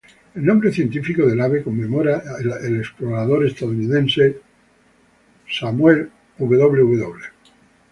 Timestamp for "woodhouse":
6.87-7.25